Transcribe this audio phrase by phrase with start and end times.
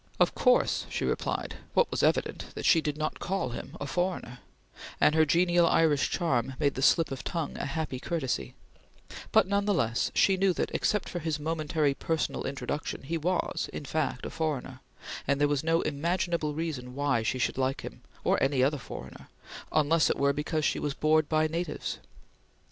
[0.19, 4.39] Of course she replied what was evident, that she did not call him a foreigner,
[4.99, 8.55] and her genial Irish charm made the slip of tongue a happy courtesy;
[9.31, 13.69] but none the less she knew that, except for his momentary personal introduction, he was
[13.71, 14.79] in fact a foreigner,
[15.27, 19.29] and there was no imaginable reason why she should like him, or any other foreigner,
[19.71, 21.99] unless it were because she was bored by natives.